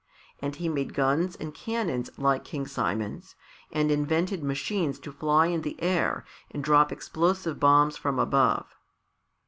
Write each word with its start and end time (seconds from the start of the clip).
And 0.41 0.55
he 0.55 0.67
made 0.67 0.95
guns 0.95 1.35
and 1.35 1.53
cannons 1.53 2.09
like 2.17 2.43
King 2.43 2.65
Simon's, 2.65 3.35
and 3.71 3.91
invented 3.91 4.43
machines 4.43 4.97
to 4.97 5.11
fly 5.11 5.45
in 5.45 5.61
the 5.61 5.79
air 5.79 6.25
and 6.49 6.63
drop 6.63 6.91
explosive 6.91 7.59
bombs 7.59 7.97
from 7.97 8.17
above. 8.17 8.73